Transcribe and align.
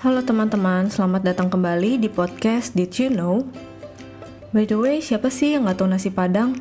Halo 0.00 0.24
teman-teman, 0.24 0.88
selamat 0.88 1.28
datang 1.28 1.52
kembali 1.52 2.00
di 2.00 2.08
podcast 2.08 2.72
Did 2.72 2.88
You 2.96 3.12
Know? 3.12 3.44
By 4.48 4.64
the 4.64 4.80
way, 4.80 5.04
siapa 5.04 5.28
sih 5.28 5.52
yang 5.52 5.68
gak 5.68 5.76
tahu 5.76 5.92
nasi 5.92 6.08
padang? 6.08 6.56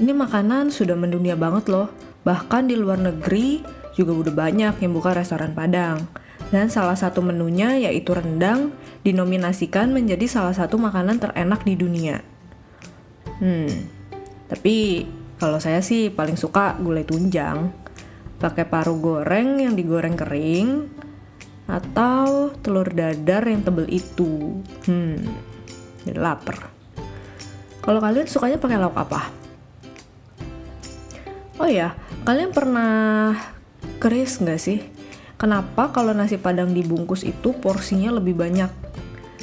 Ini 0.00 0.16
makanan 0.16 0.72
sudah 0.72 0.96
mendunia 0.96 1.36
banget 1.36 1.68
loh. 1.68 1.92
Bahkan 2.24 2.72
di 2.72 2.80
luar 2.80 2.96
negeri 2.96 3.60
juga 3.92 4.16
udah 4.16 4.32
banyak 4.32 4.80
yang 4.80 4.92
buka 4.96 5.12
restoran 5.12 5.52
padang. 5.52 6.08
Dan 6.48 6.72
salah 6.72 6.96
satu 6.96 7.20
menunya 7.20 7.76
yaitu 7.76 8.16
rendang 8.16 8.72
dinominasikan 9.04 9.92
menjadi 9.92 10.24
salah 10.24 10.56
satu 10.56 10.80
makanan 10.80 11.20
terenak 11.20 11.60
di 11.60 11.76
dunia. 11.76 12.24
Hmm, 13.36 13.68
tapi 14.48 15.04
kalau 15.36 15.60
saya 15.60 15.84
sih 15.84 16.08
paling 16.08 16.40
suka 16.40 16.80
gulai 16.80 17.04
tunjang. 17.04 17.68
Pakai 18.40 18.64
paru 18.64 18.96
goreng 18.96 19.60
yang 19.60 19.76
digoreng 19.76 20.16
kering, 20.16 20.95
atau 21.66 22.54
telur 22.62 22.86
dadar 22.94 23.42
yang 23.46 23.62
tebel 23.66 23.90
itu. 23.90 24.62
Hmm, 24.86 25.18
jadi 26.06 26.18
lapar. 26.18 26.70
Kalau 27.82 28.02
kalian 28.02 28.26
sukanya 28.26 28.58
pakai 28.58 28.78
lauk 28.78 28.98
apa? 28.98 29.30
Oh 31.62 31.70
ya, 31.70 31.94
kalian 32.26 32.50
pernah 32.50 33.34
keris 34.02 34.42
nggak 34.42 34.60
sih? 34.60 34.82
Kenapa 35.36 35.92
kalau 35.92 36.16
nasi 36.16 36.40
padang 36.40 36.72
dibungkus 36.72 37.20
itu 37.20 37.52
porsinya 37.52 38.08
lebih 38.14 38.34
banyak 38.38 38.70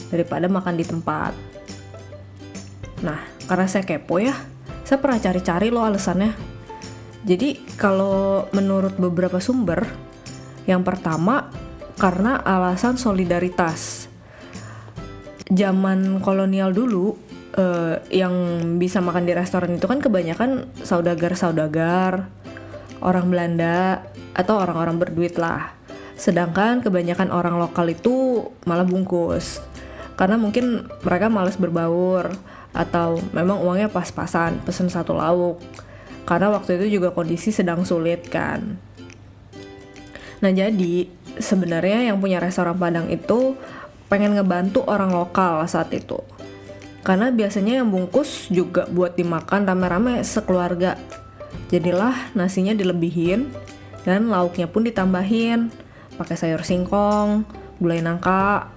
daripada 0.10 0.50
makan 0.50 0.76
di 0.76 0.86
tempat? 0.88 1.34
Nah, 3.06 3.20
karena 3.46 3.68
saya 3.70 3.86
kepo 3.86 4.18
ya, 4.18 4.34
saya 4.88 4.98
pernah 5.00 5.20
cari-cari 5.20 5.68
loh 5.70 5.86
alasannya. 5.86 6.34
Jadi 7.24 7.78
kalau 7.80 8.48
menurut 8.52 9.00
beberapa 9.00 9.40
sumber, 9.40 9.88
yang 10.68 10.84
pertama 10.84 11.48
karena 12.04 12.36
alasan 12.44 13.00
solidaritas. 13.00 14.12
Zaman 15.48 16.20
kolonial 16.20 16.76
dulu, 16.76 17.16
uh, 17.56 17.96
yang 18.12 18.36
bisa 18.76 19.00
makan 19.00 19.24
di 19.24 19.32
restoran 19.32 19.80
itu 19.80 19.88
kan 19.88 20.04
kebanyakan 20.04 20.68
saudagar-saudagar, 20.84 22.28
orang 23.00 23.32
Belanda 23.32 24.04
atau 24.36 24.60
orang-orang 24.60 25.00
berduit 25.00 25.40
lah. 25.40 25.80
Sedangkan 26.20 26.84
kebanyakan 26.84 27.32
orang 27.32 27.56
lokal 27.56 27.88
itu 27.88 28.52
malah 28.68 28.84
bungkus. 28.84 29.64
Karena 30.20 30.36
mungkin 30.36 30.92
mereka 31.08 31.32
males 31.32 31.56
berbaur 31.56 32.36
atau 32.76 33.16
memang 33.32 33.64
uangnya 33.64 33.88
pas-pasan, 33.88 34.60
pesen 34.68 34.92
satu 34.92 35.16
lauk. 35.16 35.64
Karena 36.28 36.52
waktu 36.52 36.84
itu 36.84 37.00
juga 37.00 37.16
kondisi 37.16 37.56
sedang 37.56 37.88
sulit 37.88 38.28
kan. 38.28 38.76
Nah 40.44 40.52
jadi 40.52 41.23
sebenarnya 41.40 42.12
yang 42.12 42.18
punya 42.22 42.38
restoran 42.42 42.78
Padang 42.78 43.10
itu 43.10 43.58
pengen 44.12 44.38
ngebantu 44.38 44.86
orang 44.86 45.10
lokal 45.10 45.66
saat 45.66 45.90
itu. 45.96 46.22
Karena 47.04 47.34
biasanya 47.34 47.84
yang 47.84 47.92
bungkus 47.92 48.48
juga 48.48 48.88
buat 48.88 49.18
dimakan 49.20 49.68
rame-rame 49.68 50.24
sekeluarga. 50.24 50.96
Jadilah 51.68 52.32
nasinya 52.38 52.72
dilebihin 52.72 53.52
dan 54.08 54.32
lauknya 54.32 54.70
pun 54.70 54.88
ditambahin. 54.88 55.68
Pakai 56.16 56.38
sayur 56.38 56.62
singkong, 56.62 57.44
gulai 57.82 58.00
nangka, 58.00 58.70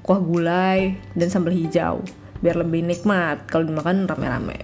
kuah 0.00 0.18
gulai, 0.18 0.96
dan 1.12 1.28
sambal 1.28 1.52
hijau. 1.52 2.00
Biar 2.40 2.56
lebih 2.56 2.82
nikmat 2.82 3.46
kalau 3.46 3.68
dimakan 3.68 4.08
rame-rame. 4.08 4.58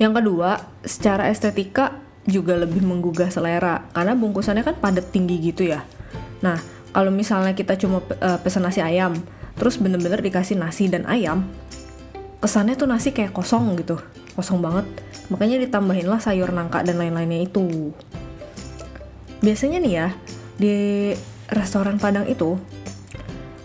Yang 0.00 0.12
kedua, 0.20 0.50
secara 0.84 1.28
estetika 1.28 2.05
juga 2.26 2.58
lebih 2.58 2.82
menggugah 2.82 3.30
selera 3.30 3.86
karena 3.94 4.18
bungkusannya 4.18 4.66
kan 4.66 4.76
padat 4.82 5.14
tinggi 5.14 5.38
gitu 5.38 5.70
ya. 5.70 5.86
Nah, 6.42 6.58
kalau 6.90 7.14
misalnya 7.14 7.54
kita 7.54 7.78
cuma 7.78 8.02
uh, 8.02 8.38
pesan 8.42 8.66
nasi 8.66 8.82
ayam, 8.82 9.14
terus 9.54 9.78
bener-bener 9.78 10.18
dikasih 10.20 10.58
nasi 10.58 10.90
dan 10.90 11.06
ayam, 11.06 11.46
kesannya 12.42 12.74
tuh 12.74 12.90
nasi 12.90 13.14
kayak 13.14 13.32
kosong 13.32 13.78
gitu, 13.78 13.96
kosong 14.34 14.58
banget. 14.58 14.84
Makanya 15.30 15.62
ditambahin 15.62 16.06
lah 16.10 16.18
sayur 16.18 16.50
nangka 16.50 16.82
dan 16.82 16.98
lain-lainnya 16.98 17.46
itu. 17.46 17.94
Biasanya 19.42 19.78
nih 19.82 19.92
ya, 19.94 20.08
di 20.58 20.74
restoran 21.50 21.98
Padang 22.02 22.26
itu, 22.26 22.58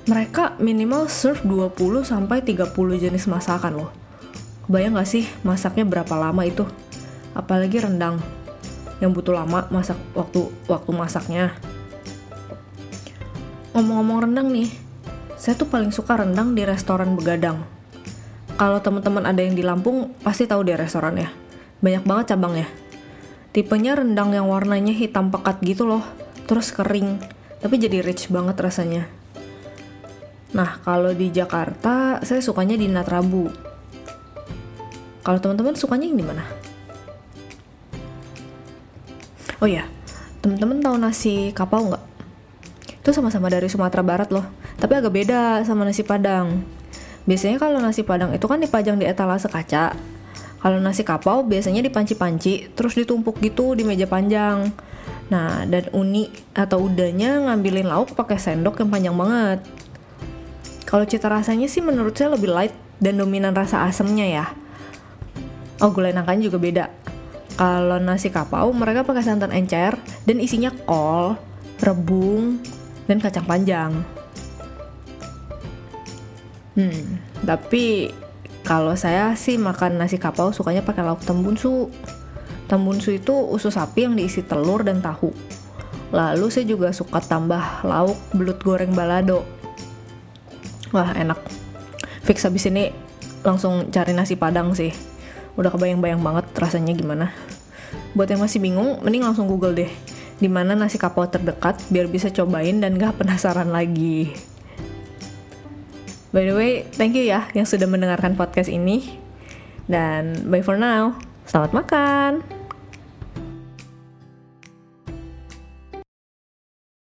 mereka 0.05 0.57
minimal 0.57 1.09
serve 1.09 1.41
20 1.45 2.03
sampai 2.05 2.43
30 2.45 2.73
jenis 2.99 3.25
masakan 3.25 3.85
loh. 3.85 3.91
Kebayang 4.67 4.97
gak 4.97 5.09
sih 5.09 5.25
masaknya 5.41 5.87
berapa 5.87 6.15
lama 6.19 6.43
itu? 6.43 6.67
Apalagi 7.31 7.79
rendang 7.79 8.19
yang 9.01 9.11
butuh 9.11 9.33
lama 9.33 9.65
masak 9.73 9.97
waktu 10.13 10.47
waktu 10.69 10.91
masaknya. 10.93 11.57
Ngomong-ngomong 13.73 14.29
rendang 14.29 14.53
nih, 14.53 14.69
saya 15.35 15.57
tuh 15.57 15.65
paling 15.65 15.89
suka 15.89 16.21
rendang 16.21 16.53
di 16.53 16.61
restoran 16.61 17.17
Begadang. 17.17 17.65
Kalau 18.61 18.77
teman-teman 18.77 19.25
ada 19.25 19.41
yang 19.41 19.57
di 19.57 19.65
Lampung 19.65 20.13
pasti 20.21 20.45
tahu 20.45 20.61
deh 20.61 20.77
restorannya. 20.77 21.33
Banyak 21.81 22.05
banget 22.05 22.37
cabangnya. 22.37 22.69
Tipenya 23.51 23.97
rendang 23.97 24.37
yang 24.37 24.45
warnanya 24.47 24.93
hitam 24.93 25.33
pekat 25.33 25.59
gitu 25.65 25.89
loh, 25.89 26.05
terus 26.45 26.69
kering, 26.69 27.17
tapi 27.59 27.81
jadi 27.81 28.05
rich 28.05 28.29
banget 28.29 28.55
rasanya. 28.61 29.09
Nah, 30.53 30.77
kalau 30.83 31.15
di 31.15 31.31
Jakarta, 31.33 32.21
saya 32.21 32.43
sukanya 32.43 32.77
di 32.77 32.85
Natrabu. 32.85 33.49
Kalau 35.25 35.39
teman-teman 35.39 35.73
sukanya 35.73 36.05
yang 36.11 36.19
di 36.19 36.25
mana? 36.27 36.45
Oh 39.61 39.69
ya, 39.69 39.85
temen-temen 40.41 40.81
tahu 40.81 40.97
nasi 40.97 41.53
kapau 41.53 41.85
nggak? 41.85 42.01
Itu 42.97 43.13
sama-sama 43.13 43.45
dari 43.45 43.69
Sumatera 43.69 44.01
Barat 44.01 44.33
loh, 44.33 44.41
tapi 44.81 44.97
agak 44.97 45.13
beda 45.13 45.61
sama 45.69 45.85
nasi 45.85 46.01
Padang. 46.01 46.65
Biasanya 47.29 47.61
kalau 47.61 47.77
nasi 47.77 48.01
Padang 48.01 48.33
itu 48.33 48.41
kan 48.49 48.57
dipajang 48.57 48.97
di 48.97 49.05
etalase 49.05 49.45
kaca. 49.45 49.93
Kalau 50.65 50.77
nasi 50.81 51.05
kapau 51.05 51.45
biasanya 51.45 51.85
dipanci-panci, 51.85 52.73
terus 52.73 52.97
ditumpuk 52.97 53.37
gitu 53.37 53.77
di 53.77 53.85
meja 53.85 54.09
panjang. 54.09 54.73
Nah, 55.29 55.61
dan 55.69 55.93
uni 55.93 56.33
atau 56.57 56.89
udahnya 56.89 57.45
ngambilin 57.45 57.85
lauk 57.85 58.17
pakai 58.17 58.41
sendok 58.41 58.81
yang 58.81 58.89
panjang 58.89 59.13
banget. 59.13 59.61
Kalau 60.89 61.05
cita 61.05 61.29
rasanya 61.29 61.69
sih 61.69 61.85
menurut 61.85 62.17
saya 62.17 62.33
lebih 62.33 62.49
light 62.49 62.73
dan 62.97 63.13
dominan 63.13 63.53
rasa 63.53 63.85
asemnya 63.85 64.25
ya. 64.25 64.45
Oh, 65.85 65.93
gulai 65.93 66.17
nangkanya 66.17 66.49
juga 66.49 66.57
beda 66.57 67.00
kalau 67.61 68.01
nasi 68.01 68.33
kapau 68.33 68.73
mereka 68.73 69.05
pakai 69.05 69.21
santan 69.21 69.53
encer 69.53 69.93
dan 70.25 70.41
isinya 70.41 70.73
kol, 70.89 71.37
rebung, 71.77 72.57
dan 73.05 73.21
kacang 73.21 73.45
panjang. 73.45 73.93
Hmm, 76.73 77.21
tapi 77.45 78.09
kalau 78.65 78.97
saya 78.97 79.37
sih 79.37 79.61
makan 79.61 80.01
nasi 80.01 80.17
kapau 80.17 80.49
sukanya 80.49 80.81
pakai 80.81 81.05
lauk 81.05 81.21
tembunsu. 81.21 81.93
Tembunsu 82.65 83.13
itu 83.13 83.37
usus 83.53 83.77
sapi 83.77 84.09
yang 84.09 84.17
diisi 84.17 84.41
telur 84.41 84.81
dan 84.81 84.97
tahu. 84.97 85.29
Lalu 86.09 86.49
saya 86.49 86.65
juga 86.65 86.89
suka 86.89 87.21
tambah 87.21 87.85
lauk 87.85 88.17
belut 88.33 88.57
goreng 88.65 88.97
balado. 88.97 89.45
Wah 90.89 91.13
enak. 91.13 91.37
Fix 92.25 92.41
habis 92.41 92.65
ini 92.65 92.89
langsung 93.45 93.93
cari 93.93 94.17
nasi 94.17 94.33
padang 94.33 94.73
sih 94.73 95.11
udah 95.55 95.69
kebayang-bayang 95.73 96.21
banget 96.21 96.45
rasanya 96.55 96.93
gimana. 96.95 97.33
Buat 98.15 98.31
yang 98.31 98.41
masih 98.43 98.59
bingung, 98.63 98.99
mending 99.03 99.23
langsung 99.23 99.47
google 99.47 99.75
deh 99.75 99.91
di 100.41 100.49
mana 100.49 100.73
nasi 100.73 100.97
kapau 100.97 101.29
terdekat 101.29 101.77
biar 101.93 102.09
bisa 102.09 102.33
cobain 102.33 102.81
dan 102.81 102.97
gak 102.97 103.21
penasaran 103.21 103.69
lagi. 103.69 104.33
By 106.33 106.49
the 106.49 106.55
way, 106.57 106.71
thank 106.97 107.13
you 107.13 107.27
ya 107.27 107.45
yang 107.53 107.69
sudah 107.69 107.85
mendengarkan 107.85 108.33
podcast 108.33 108.71
ini. 108.71 109.21
Dan 109.85 110.49
bye 110.49 110.65
for 110.65 110.79
now. 110.79 111.19
Selamat 111.45 111.83
makan. 111.83 112.60